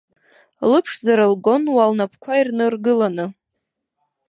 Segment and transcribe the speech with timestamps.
[0.71, 3.25] Лыԥшӡара лгон уа лнапқәа ирныргыланы.